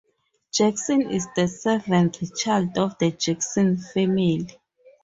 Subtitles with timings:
[0.51, 4.47] Jackson is the seventh child of the Jackson family.